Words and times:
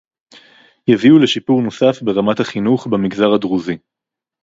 יביאו 0.87 1.17
לשיפור 1.23 1.61
נוסף 1.61 2.01
ברמת 2.01 2.39
החינוך 2.39 2.87
במגזר 2.87 3.29
הדרוזי 3.35 3.77